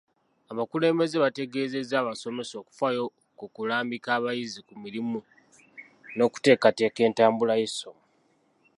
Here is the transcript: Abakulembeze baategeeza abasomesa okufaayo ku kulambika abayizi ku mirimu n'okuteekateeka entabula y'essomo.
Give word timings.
Abakulembeze 0.51 1.15
baategeeza 1.23 1.93
abasomesa 1.97 2.53
okufaayo 2.61 3.03
ku 3.37 3.45
kulambika 3.55 4.09
abayizi 4.17 4.59
ku 4.67 4.73
mirimu 4.83 5.17
n'okuteekateeka 6.15 6.99
entabula 7.07 7.53
y'essomo. 7.61 8.01